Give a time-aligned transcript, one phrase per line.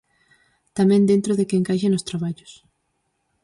[0.77, 2.51] Tamén dentro de que encaixe nos traballos.